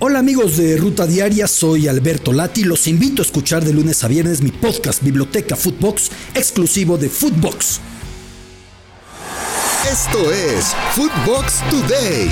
Hola 0.00 0.20
amigos 0.20 0.56
de 0.56 0.76
Ruta 0.76 1.08
Diaria, 1.08 1.48
soy 1.48 1.88
Alberto 1.88 2.32
Lati. 2.32 2.62
Los 2.62 2.86
invito 2.86 3.20
a 3.20 3.24
escuchar 3.24 3.64
de 3.64 3.72
lunes 3.72 4.04
a 4.04 4.08
viernes 4.08 4.40
mi 4.40 4.52
podcast 4.52 5.02
Biblioteca 5.02 5.56
Footbox, 5.56 6.12
exclusivo 6.34 6.96
de 6.96 7.08
Footbox. 7.08 7.80
Esto 9.90 10.30
es 10.30 10.72
Footbox 10.94 11.68
Today. 11.68 12.30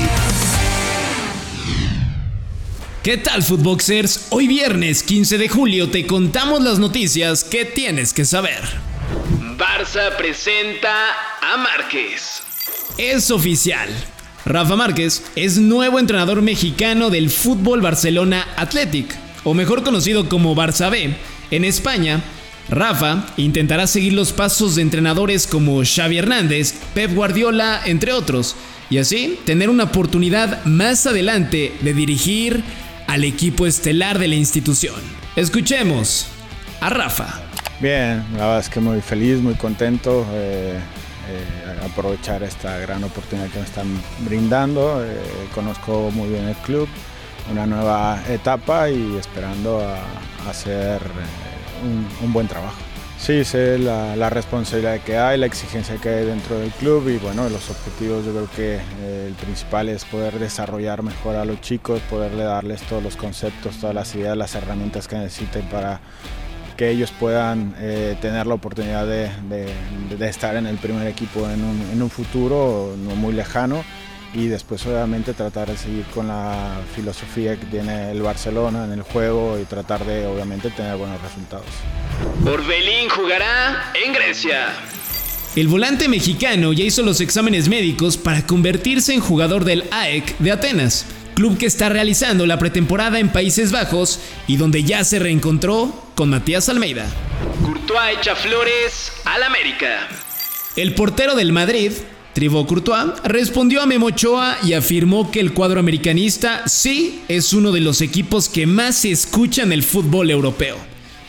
¿Qué 3.02 3.16
tal 3.16 3.42
Footboxers? 3.42 4.28
Hoy 4.30 4.46
viernes 4.46 5.02
15 5.02 5.36
de 5.36 5.48
julio 5.48 5.90
te 5.90 6.06
contamos 6.06 6.62
las 6.62 6.78
noticias 6.78 7.42
que 7.42 7.64
tienes 7.64 8.12
que 8.12 8.24
saber. 8.24 8.62
Barça 9.58 10.16
presenta 10.16 11.08
a 11.42 11.56
Márquez. 11.56 12.44
Es 12.96 13.32
oficial. 13.32 13.88
Rafa 14.46 14.76
Márquez 14.76 15.24
es 15.34 15.58
nuevo 15.58 15.98
entrenador 15.98 16.40
mexicano 16.40 17.10
del 17.10 17.30
Fútbol 17.30 17.80
Barcelona 17.80 18.46
Athletic, 18.56 19.12
o 19.42 19.54
mejor 19.54 19.82
conocido 19.82 20.28
como 20.28 20.54
Barça 20.54 20.88
B. 20.88 21.16
En 21.50 21.64
España, 21.64 22.22
Rafa 22.68 23.26
intentará 23.36 23.88
seguir 23.88 24.12
los 24.12 24.32
pasos 24.32 24.76
de 24.76 24.82
entrenadores 24.82 25.48
como 25.48 25.82
Xavi 25.84 26.18
Hernández, 26.18 26.74
Pep 26.94 27.12
Guardiola, 27.12 27.82
entre 27.86 28.12
otros, 28.12 28.54
y 28.88 28.98
así 28.98 29.36
tener 29.44 29.68
una 29.68 29.82
oportunidad 29.82 30.64
más 30.64 31.08
adelante 31.08 31.72
de 31.80 31.92
dirigir 31.92 32.62
al 33.08 33.24
equipo 33.24 33.66
estelar 33.66 34.20
de 34.20 34.28
la 34.28 34.36
institución. 34.36 34.94
Escuchemos 35.34 36.28
a 36.80 36.88
Rafa. 36.88 37.42
Bien, 37.80 38.24
la 38.34 38.46
verdad 38.46 38.60
es 38.60 38.68
que 38.68 38.78
muy 38.78 39.00
feliz, 39.00 39.40
muy 39.40 39.54
contento. 39.54 40.24
Eh, 40.34 40.78
eh, 41.28 41.84
aprovechar 41.84 42.42
esta 42.42 42.78
gran 42.78 43.02
oportunidad 43.02 43.48
que 43.48 43.58
me 43.58 43.64
están 43.64 44.02
brindando. 44.20 45.04
Eh, 45.04 45.16
conozco 45.54 46.10
muy 46.12 46.28
bien 46.28 46.46
el 46.46 46.54
club, 46.56 46.88
una 47.50 47.66
nueva 47.66 48.22
etapa 48.28 48.88
y 48.90 49.16
esperando 49.16 49.80
a, 49.80 49.98
hacer 50.48 51.00
eh, 51.02 52.24
un, 52.24 52.32
buen 52.32 52.46
trabajo. 52.46 52.76
Sí, 53.18 53.44
sé 53.44 53.78
la, 53.78 54.30
responsabilidad 54.30 55.00
que 55.00 55.18
hay, 55.18 55.38
la 55.38 55.46
exigencia 55.46 55.96
que 55.96 56.10
hay 56.10 56.26
dentro 56.26 56.58
del 56.58 56.70
club 56.70 57.08
y 57.08 57.16
bueno, 57.16 57.48
los 57.48 57.70
objetivos 57.70 58.24
yo 58.24 58.32
creo 58.32 58.48
que 58.54 59.26
el 59.26 59.34
principal 59.34 59.88
es 59.88 60.04
poder 60.04 60.38
desarrollar 60.38 61.02
mejor 61.02 61.34
a 61.36 61.44
los 61.44 61.60
chicos, 61.60 62.00
poderle 62.10 62.44
darles 62.44 62.82
todos 62.82 63.02
los 63.02 63.16
conceptos, 63.16 63.78
todas 63.80 63.94
las 63.94 64.14
ideas, 64.14 64.36
las 64.36 64.54
herramientas 64.54 65.08
que 65.08 65.16
necesiten 65.16 65.62
para 65.70 66.00
que 66.76 66.90
ellos 66.90 67.12
puedan 67.18 67.74
eh, 67.78 68.16
tener 68.20 68.46
la 68.46 68.54
oportunidad 68.54 69.06
de, 69.06 69.30
estar 70.20 70.56
en 70.56 70.66
el 70.66 70.76
primer 70.76 71.06
equipo 71.06 71.48
en 71.48 71.62
un, 72.02 72.10
futuro 72.10 72.94
no 72.98 73.16
muy 73.16 73.32
lejano 73.32 73.84
y 74.34 74.46
después 74.46 74.84
obviamente 74.86 75.32
tratar 75.32 75.68
de 75.68 75.76
seguir 75.76 76.04
con 76.14 76.28
la 76.28 76.78
filosofía 76.94 77.56
que 77.56 77.66
tiene 77.66 78.10
el 78.10 78.22
Barcelona 78.22 78.84
en 78.84 78.92
el 78.92 79.02
juego 79.02 79.58
y 79.58 79.64
tratar 79.64 80.04
de 80.04 80.26
obviamente 80.26 80.70
tener 80.70 80.96
buenos 80.96 81.20
resultados. 81.22 81.66
Orbelín 82.44 83.08
jugará 83.08 83.92
en 84.04 84.12
Grecia. 84.12 84.66
El 85.54 85.68
volante 85.68 86.08
mexicano 86.08 86.72
ya 86.74 86.84
hizo 86.84 87.02
los 87.02 87.20
exámenes 87.22 87.68
médicos 87.68 88.18
para 88.18 88.46
convertirse 88.46 89.14
en 89.14 89.20
jugador 89.20 89.64
del 89.64 89.84
AEK 89.90 90.38
de 90.38 90.52
Atenas 90.52 91.06
club 91.36 91.58
que 91.58 91.66
está 91.66 91.90
realizando 91.90 92.46
la 92.46 92.58
pretemporada 92.58 93.20
en 93.20 93.28
Países 93.28 93.70
Bajos 93.70 94.20
y 94.46 94.56
donde 94.56 94.84
ya 94.84 95.04
se 95.04 95.18
reencontró 95.18 96.05
con 96.16 96.30
Matías 96.30 96.68
Almeida. 96.68 97.06
Courtois 97.62 98.18
echa 98.18 98.34
flores 98.34 99.12
al 99.26 99.42
América. 99.42 100.08
El 100.74 100.94
portero 100.94 101.36
del 101.36 101.52
Madrid, 101.52 101.92
Thibaut 102.32 102.66
Courtois, 102.66 103.12
respondió 103.22 103.82
a 103.82 103.86
Memochoa 103.86 104.56
y 104.64 104.72
afirmó 104.72 105.30
que 105.30 105.40
el 105.40 105.52
cuadro 105.52 105.78
americanista 105.78 106.66
sí 106.66 107.22
es 107.28 107.52
uno 107.52 107.70
de 107.70 107.80
los 107.80 108.00
equipos 108.00 108.48
que 108.48 108.66
más 108.66 108.96
se 108.96 109.10
escucha 109.10 109.62
en 109.62 109.72
el 109.72 109.82
fútbol 109.82 110.30
europeo. 110.30 110.78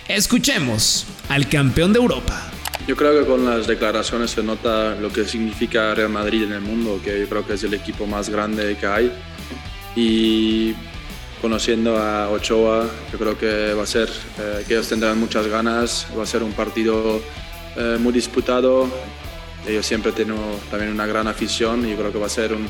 Escuchemos 0.07 1.05
al 1.27 1.49
campeón 1.49 1.91
de 1.91 1.99
Europa. 1.99 2.49
Yo 2.88 2.95
creo 2.95 3.19
que 3.19 3.29
con 3.29 3.44
las 3.44 3.67
declaraciones 3.67 4.31
se 4.31 4.41
nota 4.41 4.95
lo 4.95 5.12
que 5.12 5.25
significa 5.25 5.94
Real 5.94 6.09
Madrid 6.09 6.44
en 6.44 6.53
el 6.53 6.62
mundo, 6.62 7.01
que 7.03 7.19
yo 7.19 7.28
creo 7.28 7.45
que 7.45 7.56
es 7.56 7.63
el 7.63 7.73
equipo 7.73 8.07
más 8.07 8.29
grande 8.29 8.78
que 8.79 8.88
hay 8.88 9.12
y 9.97 10.73
conociendo 11.42 11.98
a 11.98 12.30
Ochoa, 12.30 12.90
yo 13.12 13.18
creo 13.18 13.38
que 13.38 13.74
va 13.74 13.84
a 13.84 13.88
ser, 13.88 14.09
eh, 14.40 14.64
que 14.68 14.74
ellos 14.74 14.88
tendrán 14.88 15.20
muchas 15.20 15.48
ganas, 15.48 16.08
va 16.18 16.24
a 16.24 16.25
ser 16.25 16.44
un 16.44 16.53
partido 16.53 17.22
eh, 17.75 17.98
muy 18.00 18.14
disputado. 18.14 18.88
Ellos 19.68 19.86
siempre 19.86 20.12
tienen 20.12 20.38
también 20.72 20.92
una 20.92 21.06
gran 21.06 21.28
afición 21.28 21.86
yo 21.86 21.98
creo 21.98 22.12
que 22.12 22.20
va 22.20 22.28
a 22.28 22.30
ser 22.30 22.53
un, 22.53 22.68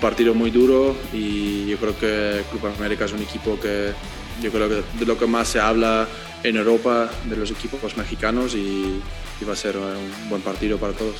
partido 0.00 0.32
muy 0.32 0.50
duro 0.50 0.96
y 1.12 1.66
yo 1.66 1.76
creo 1.76 1.98
que 1.98 2.42
Club 2.50 2.72
América 2.78 3.04
es 3.04 3.12
un 3.12 3.20
equipo 3.20 3.60
que 3.60 3.92
yo 4.40 4.50
creo 4.50 4.66
que 4.66 4.82
de 4.98 5.04
lo 5.04 5.18
que 5.18 5.26
más 5.26 5.48
se 5.48 5.60
habla 5.60 6.08
en 6.42 6.56
Europa 6.56 7.10
de 7.28 7.36
los 7.36 7.50
equipos 7.50 7.94
mexicanos 7.98 8.54
y, 8.54 9.02
y 9.40 9.44
va 9.46 9.52
a 9.52 9.56
ser 9.56 9.76
un 9.76 10.30
buen 10.30 10.40
partido 10.40 10.78
para 10.78 10.94
todos. 10.94 11.16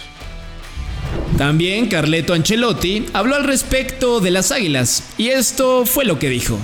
También 1.37 1.88
Carleto 1.88 2.34
Ancelotti 2.34 3.06
habló 3.15 3.37
al 3.37 3.44
respecto 3.44 4.20
de 4.20 4.31
las 4.31 4.53
Águilas 4.53 5.15
y 5.16 5.28
esto 5.28 5.87
fue 5.87 6.04
lo 6.04 6.19
que 6.19 6.28
dijo. 6.28 6.59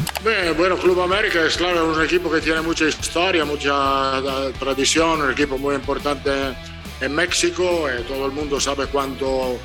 bueno, 0.56 0.76
Club 0.76 1.00
América 1.00 1.44
es 1.44 1.56
claro, 1.56 1.90
un 1.90 2.02
equipo 2.02 2.30
que 2.30 2.40
tiene 2.40 2.60
mucha 2.60 2.86
historia, 2.86 3.44
mucha 3.44 4.18
eh, 4.18 4.52
tradición, 4.58 5.22
un 5.22 5.30
equipo 5.32 5.56
muy 5.58 5.74
importante 5.74 6.30
en 7.00 7.14
México. 7.14 7.88
Eh, 7.88 8.04
todo 8.06 8.26
el 8.26 8.32
mundo 8.32 8.60
sabe 8.60 8.86
cuánto 8.86 9.58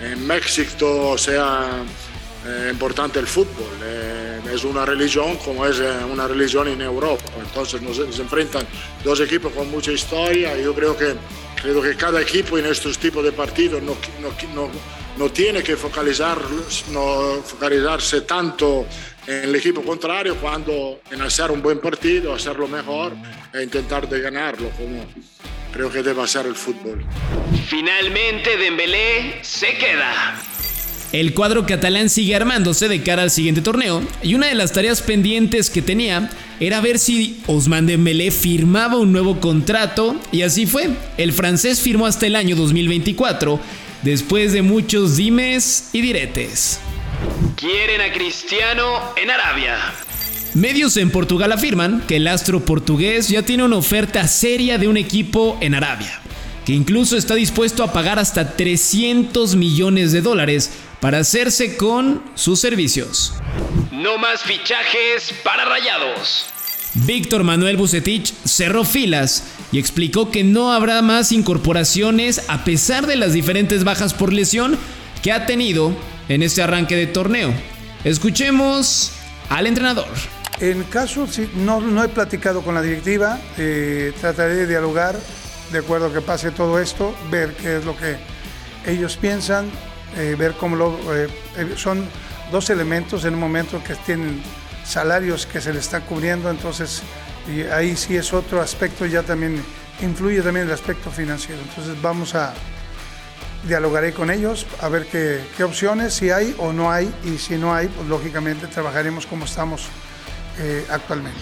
en 0.00 0.26
México 0.26 1.16
sea 1.18 1.82
eh, 2.46 2.68
importante 2.72 3.18
el 3.18 3.26
fútbol. 3.26 3.66
es 4.52 4.64
una 4.64 4.86
religión 4.86 5.36
como 5.44 5.66
es 5.66 5.82
una 6.10 6.26
religión 6.26 6.68
en 6.68 6.80
Europa. 6.80 7.24
Entonces 7.38 7.82
nos, 7.82 7.98
nos 7.98 8.18
enfrentan 8.18 8.66
dos 9.04 9.20
equipos 9.20 9.52
con 9.52 9.70
mucha 9.70 9.92
historia 9.92 10.58
y 10.58 10.64
yo 10.64 10.74
creo 10.74 10.96
que 10.96 11.14
Creo 11.60 11.82
que 11.82 11.96
cada 11.96 12.20
equipo 12.20 12.58
en 12.58 12.66
estos 12.66 12.98
tipos 12.98 13.24
de 13.24 13.32
partidos 13.32 13.82
no, 13.82 13.96
no, 14.20 14.70
no, 15.16 15.30
tiene 15.30 15.62
que 15.62 15.76
focalizar, 15.76 16.38
no 16.92 17.42
focalizarse 17.42 18.22
tanto 18.22 18.86
en 19.26 19.44
el 19.44 19.54
equipo 19.54 19.82
contrario 19.82 20.36
cuando 20.36 21.00
en 21.10 21.22
hacer 21.22 21.50
un 21.50 21.62
buen 21.62 21.80
partido, 21.80 22.34
hacerlo 22.34 22.68
mejor 22.68 23.12
e 23.52 23.62
intentar 23.62 24.08
de 24.08 24.20
ganarlo, 24.20 24.70
como 24.70 25.04
creo 25.72 25.90
que 25.90 26.02
debe 26.02 26.26
ser 26.26 26.46
el 26.46 26.54
fútbol. 26.54 27.04
Finalmente 27.68 28.56
Dembélé 28.56 29.40
se 29.42 29.76
queda. 29.76 30.55
El 31.12 31.34
cuadro 31.34 31.66
catalán 31.66 32.10
sigue 32.10 32.34
armándose 32.34 32.88
de 32.88 33.02
cara 33.02 33.22
al 33.22 33.30
siguiente 33.30 33.62
torneo 33.62 34.02
y 34.22 34.34
una 34.34 34.48
de 34.48 34.54
las 34.54 34.72
tareas 34.72 35.02
pendientes 35.02 35.70
que 35.70 35.82
tenía 35.82 36.30
era 36.60 36.80
ver 36.80 36.98
si 36.98 37.40
Ousmane 37.46 37.92
Dembélé 37.92 38.30
firmaba 38.30 38.98
un 38.98 39.12
nuevo 39.12 39.40
contrato 39.40 40.16
y 40.32 40.42
así 40.42 40.66
fue. 40.66 40.90
El 41.16 41.32
francés 41.32 41.80
firmó 41.80 42.06
hasta 42.06 42.26
el 42.26 42.36
año 42.36 42.56
2024 42.56 43.60
después 44.02 44.52
de 44.52 44.62
muchos 44.62 45.16
dimes 45.16 45.90
y 45.92 46.00
diretes. 46.00 46.80
Quieren 47.56 48.00
a 48.00 48.12
Cristiano 48.12 48.84
en 49.16 49.30
Arabia. 49.30 49.76
Medios 50.54 50.96
en 50.96 51.10
Portugal 51.10 51.52
afirman 51.52 52.02
que 52.06 52.16
el 52.16 52.26
astro 52.28 52.64
portugués 52.64 53.28
ya 53.28 53.42
tiene 53.42 53.64
una 53.64 53.76
oferta 53.76 54.26
seria 54.26 54.78
de 54.78 54.88
un 54.88 54.96
equipo 54.96 55.58
en 55.60 55.74
Arabia, 55.74 56.20
que 56.66 56.72
incluso 56.72 57.16
está 57.16 57.36
dispuesto 57.36 57.84
a 57.84 57.92
pagar 57.92 58.18
hasta 58.18 58.56
300 58.56 59.54
millones 59.54 60.10
de 60.10 60.20
dólares 60.20 60.72
para 61.00 61.18
hacerse 61.18 61.76
con 61.76 62.24
sus 62.34 62.58
servicios. 62.60 63.34
No 63.92 64.18
más 64.18 64.42
fichajes 64.42 65.32
para 65.44 65.64
Rayados. 65.64 66.46
Víctor 66.94 67.44
Manuel 67.44 67.76
Bucetich 67.76 68.34
cerró 68.44 68.84
filas 68.84 69.44
y 69.70 69.78
explicó 69.78 70.32
que 70.32 70.42
no 70.42 70.72
habrá 70.72 71.02
más 71.02 71.30
incorporaciones 71.30 72.42
a 72.48 72.64
pesar 72.64 73.06
de 73.06 73.14
las 73.14 73.32
diferentes 73.32 73.84
bajas 73.84 74.12
por 74.12 74.32
lesión 74.32 74.76
que 75.22 75.30
ha 75.30 75.46
tenido 75.46 75.96
en 76.28 76.42
este 76.42 76.62
arranque 76.62 76.96
de 76.96 77.06
torneo. 77.06 77.54
Escuchemos 78.02 79.12
al 79.50 79.68
entrenador. 79.68 80.08
En 80.58 80.82
caso, 80.84 81.28
si 81.28 81.48
no, 81.54 81.80
no 81.80 82.02
he 82.02 82.08
platicado 82.08 82.62
con 82.62 82.74
la 82.74 82.82
directiva, 82.82 83.38
eh, 83.56 84.12
trataré 84.20 84.54
de 84.54 84.66
dialogar 84.66 85.16
de 85.72 85.78
acuerdo 85.78 86.06
a 86.06 86.12
que 86.12 86.20
pase 86.20 86.50
todo 86.50 86.80
esto, 86.80 87.14
ver 87.30 87.54
qué 87.54 87.78
es 87.78 87.84
lo 87.84 87.96
que 87.96 88.16
ellos 88.86 89.16
piensan, 89.16 89.70
eh, 90.16 90.36
ver 90.38 90.52
cómo 90.52 90.76
lo... 90.76 90.96
Eh, 91.14 91.28
eh, 91.56 91.74
son 91.76 92.08
dos 92.52 92.70
elementos 92.70 93.24
en 93.24 93.34
un 93.34 93.40
momento 93.40 93.82
que 93.82 93.94
tienen 93.94 94.40
salarios 94.84 95.46
que 95.46 95.60
se 95.60 95.72
le 95.72 95.80
están 95.80 96.02
cubriendo, 96.02 96.50
entonces 96.50 97.02
y 97.48 97.62
ahí 97.62 97.96
sí 97.96 98.16
es 98.16 98.32
otro 98.32 98.60
aspecto, 98.60 99.06
ya 99.06 99.22
también 99.22 99.62
influye 100.00 100.40
también 100.42 100.66
el 100.66 100.72
aspecto 100.72 101.10
financiero. 101.10 101.60
Entonces 101.60 102.00
vamos 102.00 102.34
a 102.34 102.54
dialogaré 103.64 104.12
con 104.12 104.30
ellos 104.30 104.66
a 104.80 104.88
ver 104.88 105.06
qué, 105.06 105.44
qué 105.56 105.64
opciones, 105.64 106.14
si 106.14 106.30
hay 106.30 106.54
o 106.58 106.72
no 106.72 106.90
hay, 106.90 107.12
y 107.24 107.38
si 107.38 107.56
no 107.56 107.74
hay, 107.74 107.88
pues 107.88 108.06
lógicamente 108.08 108.68
trabajaremos 108.68 109.26
como 109.26 109.44
estamos 109.44 109.88
actualmente. 110.90 111.40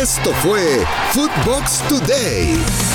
Esto 0.00 0.32
fue 0.42 0.84
Footbox 1.12 1.86
Today. 1.88 2.91